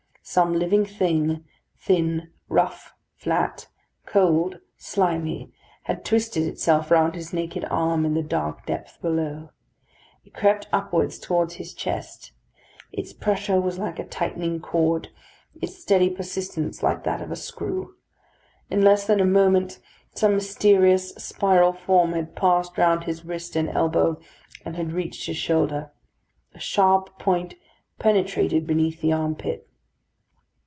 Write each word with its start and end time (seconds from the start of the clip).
Some 0.23 0.53
living 0.53 0.85
thing, 0.85 1.43
thin, 1.75 2.29
rough, 2.47 2.93
flat, 3.17 3.67
cold, 4.05 4.59
slimy, 4.77 5.51
had 5.83 6.05
twisted 6.05 6.43
itself 6.43 6.89
round 6.89 7.15
his 7.15 7.33
naked 7.33 7.65
arm, 7.69 8.05
in 8.05 8.13
the 8.13 8.21
dark 8.23 8.65
depth 8.65 9.01
below. 9.01 9.49
It 10.23 10.33
crept 10.33 10.69
upward 10.71 11.09
towards 11.11 11.55
his 11.55 11.73
chest. 11.73 12.31
Its 12.93 13.11
pressure 13.11 13.59
was 13.59 13.77
like 13.77 13.99
a 13.99 14.05
tightening 14.05 14.61
cord, 14.61 15.09
its 15.59 15.81
steady 15.81 16.09
persistence 16.09 16.81
like 16.81 17.03
that 17.03 17.21
of 17.21 17.31
a 17.31 17.35
screw. 17.35 17.95
In 18.69 18.81
less 18.83 19.05
than 19.05 19.19
a 19.19 19.25
moment 19.25 19.79
some 20.15 20.35
mysterious 20.35 21.09
spiral 21.15 21.73
form 21.73 22.13
had 22.13 22.37
passed 22.37 22.77
round 22.77 23.03
his 23.03 23.25
wrist 23.25 23.57
and 23.57 23.67
elbow, 23.67 24.17
and 24.63 24.77
had 24.77 24.93
reached 24.93 25.25
his 25.25 25.35
shoulder. 25.37 25.91
A 26.53 26.59
sharp 26.59 27.19
point 27.19 27.55
penetrated 27.99 28.65
beneath 28.65 29.01
the 29.01 29.11
armpit. 29.11 29.67